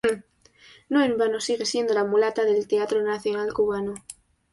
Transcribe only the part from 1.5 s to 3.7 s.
siendo la mulata del teatro nacional